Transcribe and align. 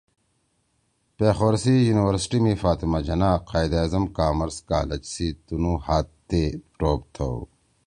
پیخور 1.17 1.53
سی 1.63 1.73
یونیورسٹی 1.87 2.39
می 2.43 2.53
فاطمہ 2.63 2.99
جناح 3.07 3.35
قائداعظم 3.49 4.05
کامرس 4.17 4.57
کالج 4.69 5.03
سی 5.13 5.27
تنُو 5.45 5.73
ہات 5.85 6.07
تے 6.27 6.41
ٹوپ 6.77 7.01
تھؤ 7.13 7.35